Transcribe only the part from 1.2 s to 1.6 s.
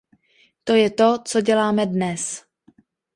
co